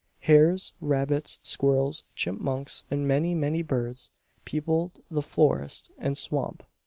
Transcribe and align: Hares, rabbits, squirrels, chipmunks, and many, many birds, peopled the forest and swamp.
Hares, 0.21 0.73
rabbits, 0.81 1.37
squirrels, 1.43 2.05
chipmunks, 2.15 2.85
and 2.89 3.07
many, 3.07 3.35
many 3.35 3.61
birds, 3.61 4.09
peopled 4.45 4.99
the 5.11 5.21
forest 5.21 5.91
and 5.99 6.17
swamp. 6.17 6.63